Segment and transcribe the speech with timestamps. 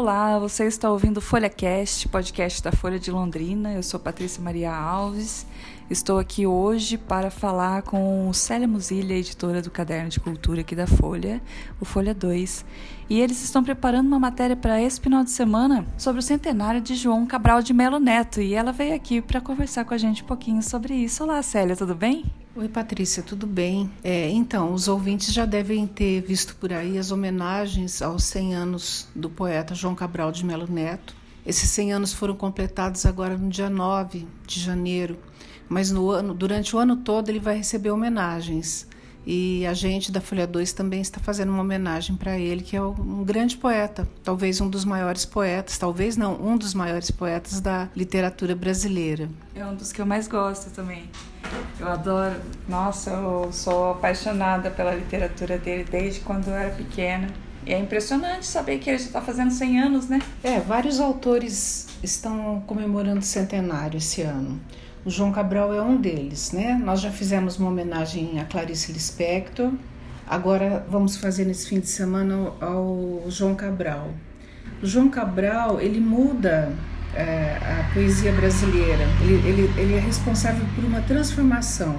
[0.00, 3.74] Olá, você está ouvindo FolhaCast, podcast da Folha de Londrina.
[3.74, 5.46] Eu sou Patrícia Maria Alves.
[5.90, 10.86] Estou aqui hoje para falar com Célia Musilha, editora do Caderno de Cultura aqui da
[10.86, 11.42] Folha,
[11.80, 12.64] o Folha 2.
[13.08, 16.94] E eles estão preparando uma matéria para esse final de semana sobre o centenário de
[16.94, 18.40] João Cabral de Melo Neto.
[18.40, 21.24] E ela veio aqui para conversar com a gente um pouquinho sobre isso.
[21.24, 22.24] Olá, Célia, tudo bem?
[22.54, 23.90] Oi, Patrícia, tudo bem?
[24.04, 29.08] É, então, os ouvintes já devem ter visto por aí as homenagens aos 100 anos
[29.12, 31.19] do poeta João Cabral de Melo Neto.
[31.50, 35.18] Esses 100 anos foram completados agora no dia 9 de janeiro,
[35.68, 38.86] mas no ano, durante o ano todo ele vai receber homenagens.
[39.26, 42.80] E a gente da Folha 2 também está fazendo uma homenagem para ele, que é
[42.80, 47.88] um grande poeta, talvez um dos maiores poetas, talvez não, um dos maiores poetas da
[47.96, 49.28] literatura brasileira.
[49.52, 51.10] É um dos que eu mais gosto também.
[51.80, 52.40] Eu adoro.
[52.68, 57.26] Nossa, eu sou apaixonada pela literatura dele desde quando eu era pequena.
[57.66, 60.20] É impressionante saber que ele já está fazendo 100 anos, né?
[60.42, 64.60] É, vários autores estão comemorando o centenário esse ano.
[65.04, 66.80] O João Cabral é um deles, né?
[66.82, 69.72] Nós já fizemos uma homenagem a Clarice Lispector.
[70.26, 74.08] Agora vamos fazer nesse fim de semana ao João Cabral.
[74.82, 76.72] O João Cabral, ele muda
[77.14, 79.04] é, a poesia brasileira.
[79.22, 81.96] Ele, ele, ele é responsável por uma transformação.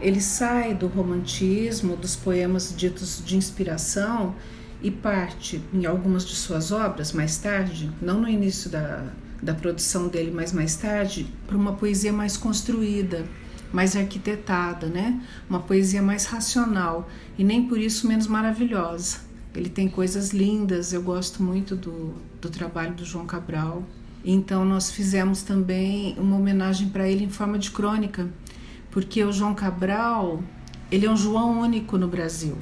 [0.00, 4.34] Ele sai do romantismo, dos poemas ditos de inspiração
[4.82, 9.06] e parte, em algumas de suas obras, mais tarde, não no início da,
[9.40, 13.24] da produção dele, mas mais tarde, para uma poesia mais construída,
[13.72, 15.20] mais arquitetada, né?
[15.48, 19.18] Uma poesia mais racional e nem por isso menos maravilhosa.
[19.54, 23.82] Ele tem coisas lindas, eu gosto muito do, do trabalho do João Cabral.
[24.24, 28.28] Então nós fizemos também uma homenagem para ele em forma de crônica,
[28.90, 30.42] porque o João Cabral,
[30.90, 32.56] ele é um João único no Brasil.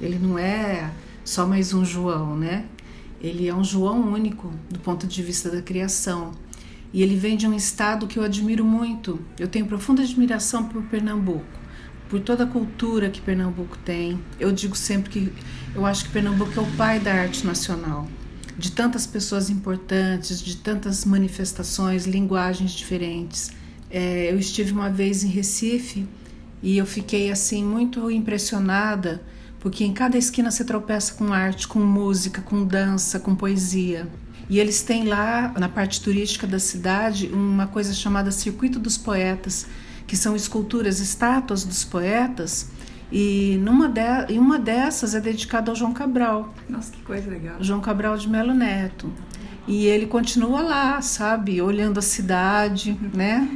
[0.00, 0.90] Ele não é
[1.28, 2.64] só mais um João, né?
[3.20, 6.32] Ele é um João único do ponto de vista da criação.
[6.90, 9.20] E ele vem de um estado que eu admiro muito.
[9.38, 11.44] Eu tenho profunda admiração por Pernambuco,
[12.08, 14.18] por toda a cultura que Pernambuco tem.
[14.40, 15.32] Eu digo sempre que
[15.74, 18.08] eu acho que Pernambuco é o pai da arte nacional
[18.56, 23.50] de tantas pessoas importantes, de tantas manifestações, linguagens diferentes.
[23.90, 26.08] É, eu estive uma vez em Recife
[26.62, 29.22] e eu fiquei assim muito impressionada
[29.60, 34.08] porque em cada esquina você tropeça com arte, com música, com dança, com poesia.
[34.48, 39.66] E eles têm lá na parte turística da cidade uma coisa chamada Circuito dos Poetas,
[40.06, 42.70] que são esculturas, estátuas dos poetas
[43.10, 46.54] e numa de, e uma dessas é dedicada ao João Cabral.
[46.68, 47.56] Nossa, que coisa legal.
[47.60, 49.10] João Cabral de Melo Neto.
[49.66, 53.46] E ele continua lá, sabe, olhando a cidade, né?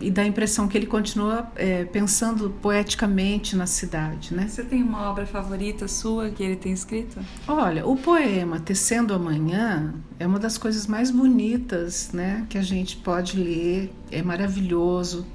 [0.00, 4.46] E dá a impressão que ele continua é, pensando poeticamente na cidade, né?
[4.46, 7.18] Você tem uma obra favorita sua que ele tem escrito?
[7.46, 12.96] Olha, o poema Tecendo Amanhã é uma das coisas mais bonitas, né, que a gente
[12.96, 13.92] pode ler.
[14.10, 15.26] É maravilhoso,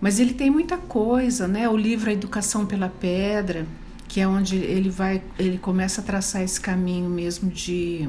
[0.00, 1.68] mas ele tem muita coisa, né?
[1.68, 3.66] O livro A Educação pela Pedra,
[4.06, 8.08] que é onde ele vai, ele começa a traçar esse caminho mesmo de,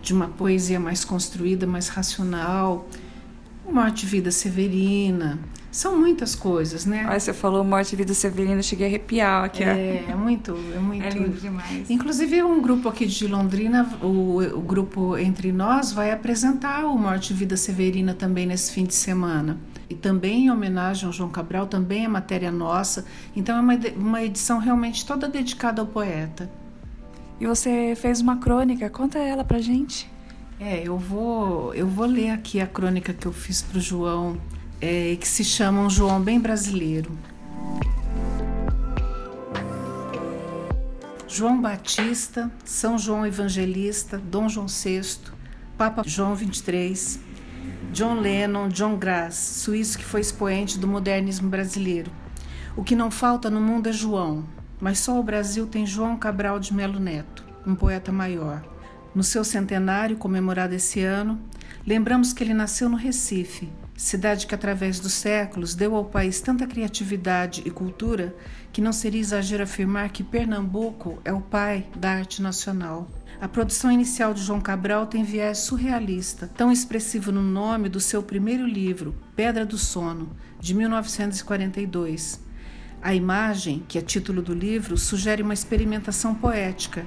[0.00, 2.88] de uma poesia mais construída, mais racional.
[3.70, 5.38] Morte e Vida Severina,
[5.70, 7.04] são muitas coisas, né?
[7.08, 9.62] Aí você falou Morte e Vida Severina, cheguei a arrepiar aqui.
[9.62, 11.04] É, é muito, é muito.
[11.04, 11.90] É lindo demais.
[11.90, 17.32] Inclusive, um grupo aqui de Londrina, o, o grupo Entre Nós, vai apresentar o Morte
[17.32, 21.66] e Vida Severina também nesse fim de semana e também em homenagem ao João Cabral,
[21.66, 23.04] também é matéria nossa.
[23.34, 26.50] Então é uma, uma edição realmente toda dedicada ao poeta.
[27.40, 30.10] E você fez uma crônica, conta ela pra gente.
[30.58, 34.40] É, eu vou, eu vou ler aqui a crônica que eu fiz pro João,
[34.80, 37.10] é, que se chama Um João Bem Brasileiro.
[41.28, 45.18] João Batista, São João Evangelista, Dom João VI,
[45.76, 47.20] Papa João XXIII,
[47.92, 52.10] John Lennon, John Grass, suíço que foi expoente do modernismo brasileiro.
[52.74, 54.46] O que não falta no mundo é João,
[54.80, 58.75] mas só o Brasil tem João Cabral de Melo Neto, um poeta maior.
[59.16, 61.40] No seu centenário, comemorado esse ano,
[61.86, 66.66] lembramos que ele nasceu no Recife, cidade que através dos séculos deu ao país tanta
[66.66, 68.36] criatividade e cultura
[68.70, 73.08] que não seria exagero afirmar que Pernambuco é o pai da arte nacional.
[73.40, 78.22] A produção inicial de João Cabral tem viés surrealista, tão expressivo no nome do seu
[78.22, 80.28] primeiro livro, Pedra do Sono,
[80.60, 82.38] de 1942.
[83.00, 87.06] A imagem, que é título do livro, sugere uma experimentação poética.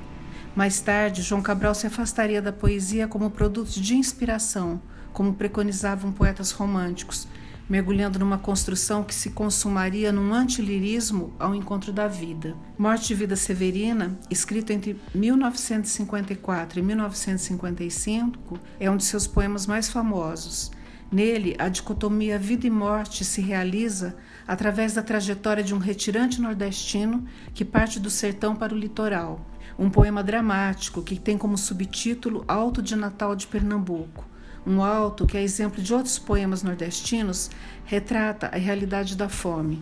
[0.55, 4.81] Mais tarde, João Cabral se afastaria da poesia como produto de inspiração,
[5.13, 7.27] como preconizavam poetas românticos,
[7.69, 12.55] mergulhando numa construção que se consumaria num antilirismo ao encontro da vida.
[12.77, 19.87] Morte e Vida Severina, escrito entre 1954 e 1955, é um de seus poemas mais
[19.87, 20.71] famosos.
[21.11, 24.15] Nele, a dicotomia vida e morte se realiza
[24.47, 29.45] através da trajetória de um retirante nordestino que parte do sertão para o litoral.
[29.77, 34.29] Um poema dramático que tem como subtítulo Alto de Natal de Pernambuco
[34.65, 37.49] um alto que, a exemplo de outros poemas nordestinos,
[37.85, 39.81] retrata a realidade da fome.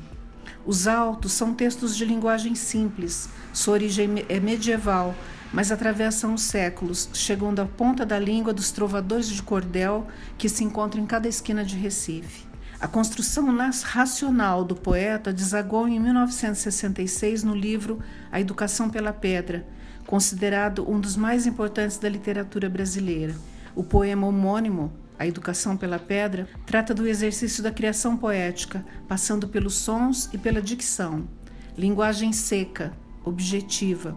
[0.66, 5.16] Os altos são textos de linguagem simples, sua origem é medieval,
[5.52, 10.08] mas atravessam os séculos, chegando à ponta da língua dos trovadores de cordel
[10.38, 12.46] que se encontram em cada esquina de Recife.
[12.80, 13.48] A construção
[13.84, 18.00] racional do poeta desagou em 1966 no livro
[18.32, 19.66] A Educação pela Pedra,
[20.06, 23.36] considerado um dos mais importantes da literatura brasileira.
[23.76, 29.74] O poema homônimo, A Educação pela Pedra, trata do exercício da criação poética, passando pelos
[29.74, 31.28] sons e pela dicção.
[31.76, 32.94] Linguagem seca,
[33.26, 34.16] objetiva,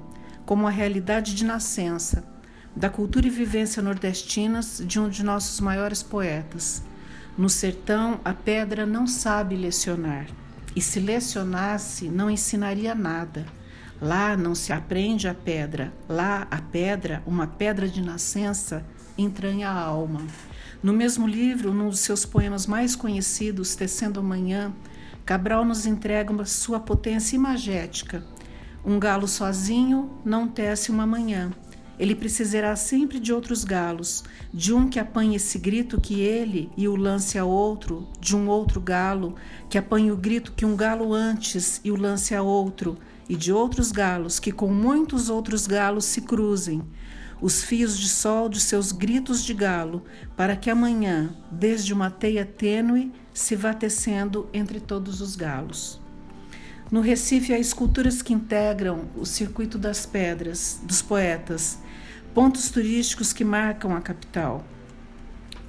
[0.50, 2.24] como a realidade de nascença,
[2.74, 6.82] da cultura e vivência nordestinas de um de nossos maiores poetas.
[7.38, 10.26] No sertão, a pedra não sabe lecionar,
[10.74, 13.46] e se lecionasse, não ensinaria nada.
[14.02, 18.84] Lá não se aprende a pedra, lá a pedra, uma pedra de nascença,
[19.16, 20.26] entranha a alma.
[20.82, 24.72] No mesmo livro, num dos seus poemas mais conhecidos, Tecendo Amanhã,
[25.24, 28.24] Cabral nos entrega uma sua potência imagética.
[28.84, 31.50] Um galo sozinho não tece uma manhã.
[31.98, 34.24] Ele precisará sempre de outros galos,
[34.54, 38.48] de um que apanhe esse grito que ele e o lance a outro, de um
[38.48, 39.34] outro galo,
[39.68, 42.96] que apanhe o grito que um galo antes e o lance a outro,
[43.28, 46.82] e de outros galos que com muitos outros galos se cruzem,
[47.38, 50.02] os fios de sol de seus gritos de galo,
[50.34, 56.00] para que amanhã, desde uma teia tênue, se vá tecendo entre todos os galos.
[56.90, 61.78] No Recife há esculturas que integram o circuito das pedras, dos poetas,
[62.34, 64.64] pontos turísticos que marcam a capital.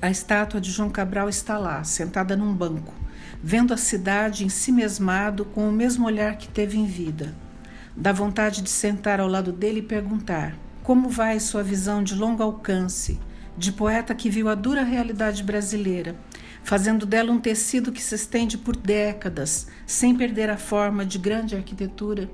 [0.02, 2.92] A estátua de João Cabral está lá, sentada num banco,
[3.44, 7.36] vendo a cidade em si mesmado com o mesmo olhar que teve em vida.
[7.96, 12.42] Dá vontade de sentar ao lado dele e perguntar: como vai sua visão de longo
[12.42, 13.20] alcance,
[13.56, 16.16] de poeta que viu a dura realidade brasileira,
[16.64, 21.56] fazendo dela um tecido que se estende por décadas, sem perder a forma de grande
[21.56, 22.30] arquitetura?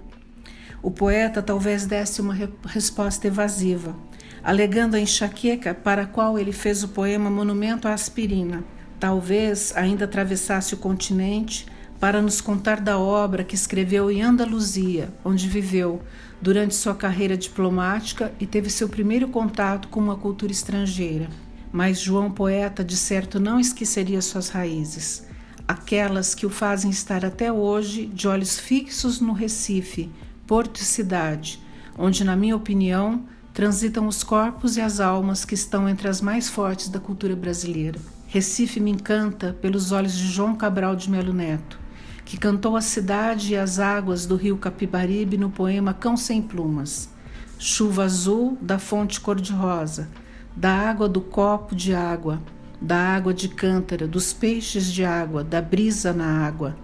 [0.81, 3.95] O poeta talvez desse uma re resposta evasiva,
[4.43, 8.63] alegando a enxaqueca para a qual ele fez o poema Monumento à Aspirina.
[8.99, 11.65] Talvez ainda atravessasse o continente
[11.99, 16.01] para nos contar da obra que escreveu em Andaluzia, onde viveu
[16.41, 21.27] durante sua carreira diplomática e teve seu primeiro contato com uma cultura estrangeira.
[21.71, 25.25] Mas João Poeta, de certo, não esqueceria suas raízes,
[25.67, 30.09] aquelas que o fazem estar até hoje de olhos fixos no Recife,
[30.45, 31.61] porto e cidade,
[31.97, 36.49] onde, na minha opinião, transitam os corpos e as almas que estão entre as mais
[36.49, 37.99] fortes da cultura brasileira.
[38.27, 41.87] Recife me encanta pelos olhos de João Cabral de Melo Neto
[42.27, 47.09] que cantou a cidade e as águas do rio Capibaribe no poema Cão Sem Plumas.
[47.57, 50.09] Chuva azul da fonte cor-de-rosa,
[50.57, 52.41] da água do copo de água,
[52.81, 56.75] da água de cântara, dos peixes de água, da brisa na água.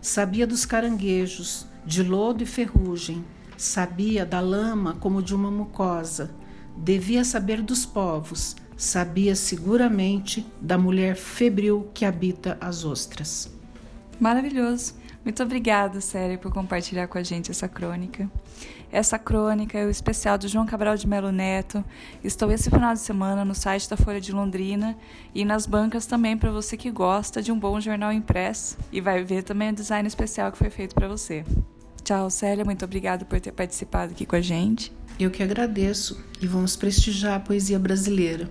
[0.00, 3.22] Sabia dos caranguejos, de lodo e ferrugem,
[3.54, 6.30] sabia da lama como de uma mucosa,
[6.74, 13.52] devia saber dos povos, sabia seguramente da mulher febril que habita as ostras.
[14.18, 14.94] Maravilhoso.
[15.22, 18.30] Muito obrigada, Série, por compartilhar com a gente essa crônica.
[18.90, 21.84] Essa crônica é o especial do João Cabral de Melo Neto.
[22.24, 24.96] Estou esse final de semana no site da Folha de Londrina
[25.34, 29.22] e nas bancas também para você que gosta de um bom jornal impresso e vai
[29.22, 31.44] ver também o design especial que foi feito para você.
[32.02, 32.64] Tchau, Célia.
[32.64, 34.90] Muito obrigada por ter participado aqui com a gente.
[35.20, 38.48] Eu que agradeço e vamos prestigiar a poesia brasileira.